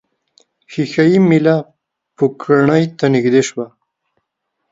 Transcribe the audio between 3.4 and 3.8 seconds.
شوه.